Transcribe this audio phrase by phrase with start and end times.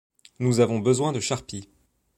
[0.39, 1.67] Nous avons besoin de charpie.